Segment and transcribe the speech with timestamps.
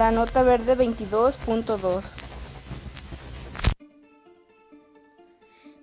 [0.00, 2.16] Alerta verde 22.2.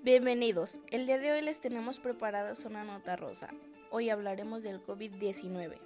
[0.03, 0.81] Bienvenidos.
[0.91, 3.49] El día de hoy les tenemos preparadas una nota rosa.
[3.89, 5.77] Hoy hablaremos del COVID-19.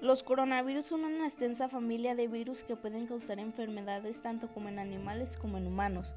[0.00, 4.78] Los coronavirus son una extensa familia de virus que pueden causar enfermedades tanto como en
[4.78, 6.14] animales como en humanos.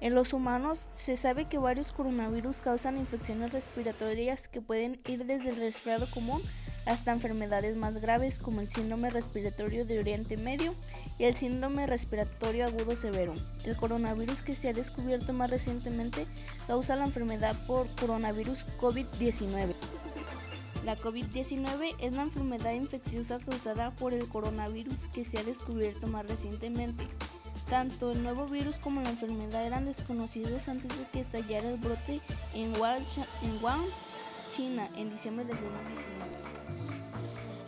[0.00, 5.50] En los humanos se sabe que varios coronavirus causan infecciones respiratorias que pueden ir desde
[5.50, 6.40] el resfriado común
[6.86, 10.74] hasta enfermedades más graves como el síndrome respiratorio de Oriente Medio
[11.18, 13.34] y el síndrome respiratorio agudo severo.
[13.64, 16.26] El coronavirus que se ha descubierto más recientemente
[16.66, 19.74] causa la enfermedad por coronavirus COVID-19.
[20.84, 26.26] La COVID-19 es la enfermedad infecciosa causada por el coronavirus que se ha descubierto más
[26.26, 27.04] recientemente.
[27.70, 32.20] Tanto el nuevo virus como la enfermedad eran desconocidos antes de que estallara el brote
[32.52, 33.02] en Wuhan,
[34.54, 36.63] China, en diciembre de 2019.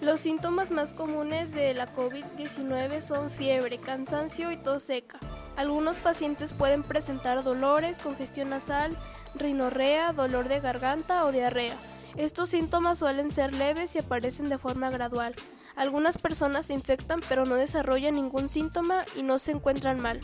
[0.07, 5.19] Los síntomas más comunes de la COVID-19 son fiebre, cansancio y tos seca.
[5.57, 8.97] Algunos pacientes pueden presentar dolores, congestión nasal,
[9.35, 11.75] rinorrea, dolor de garganta o diarrea.
[12.17, 15.35] Estos síntomas suelen ser leves y aparecen de forma gradual.
[15.75, 20.21] Algunas personas se infectan pero no desarrollan ningún síntoma y no se encuentran mal.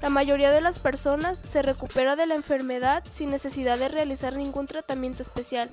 [0.00, 4.64] La mayoría de las personas se recupera de la enfermedad sin necesidad de realizar ningún
[4.64, 5.68] tratamiento especial.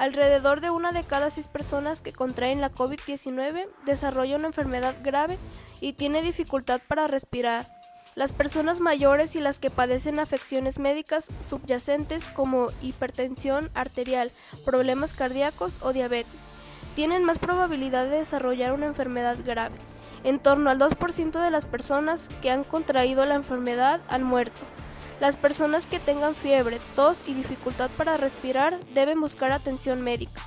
[0.00, 5.36] Alrededor de una de cada seis personas que contraen la COVID-19 desarrolla una enfermedad grave
[5.82, 7.66] y tiene dificultad para respirar.
[8.14, 14.32] Las personas mayores y las que padecen afecciones médicas subyacentes como hipertensión arterial,
[14.64, 16.46] problemas cardíacos o diabetes
[16.94, 19.76] tienen más probabilidad de desarrollar una enfermedad grave.
[20.24, 24.64] En torno al 2% de las personas que han contraído la enfermedad han muerto.
[25.20, 30.40] Las personas que tengan fiebre, tos y dificultad para respirar deben buscar atención médica.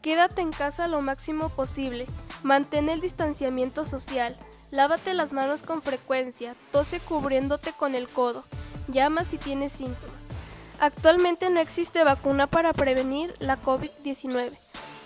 [0.00, 2.06] Quédate en casa lo máximo posible.
[2.42, 4.36] Mantén el distanciamiento social.
[4.70, 6.54] Lávate las manos con frecuencia.
[6.72, 8.44] Tose cubriéndote con el codo.
[8.88, 10.16] Llama si tienes síntomas.
[10.80, 14.63] Actualmente no existe vacuna para prevenir la COVID-19.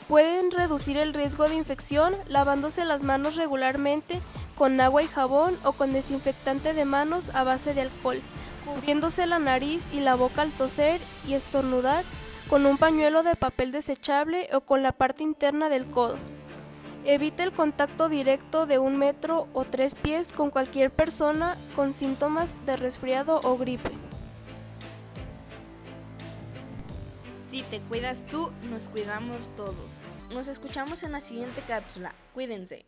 [0.08, 4.20] Pueden reducir el riesgo de infección lavándose las manos regularmente
[4.56, 8.22] con agua y jabón o con desinfectante de manos a base de alcohol,
[8.64, 10.98] cubriéndose la nariz y la boca al toser
[11.28, 12.04] y estornudar
[12.48, 16.16] con un pañuelo de papel desechable o con la parte interna del codo.
[17.04, 22.64] Evite el contacto directo de un metro o tres pies con cualquier persona con síntomas
[22.64, 24.07] de resfriado o gripe.
[27.48, 29.74] Si te cuidas tú, nos cuidamos todos.
[30.30, 32.12] Nos escuchamos en la siguiente cápsula.
[32.34, 32.84] Cuídense.